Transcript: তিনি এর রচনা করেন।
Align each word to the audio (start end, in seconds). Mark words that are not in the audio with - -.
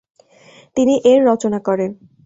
তিনি 0.77 0.93
এর 1.05 1.19
রচনা 1.29 1.59
করেন। 1.67 1.91